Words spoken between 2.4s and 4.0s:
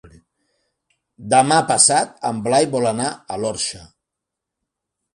Blai vol anar a l'Orxa.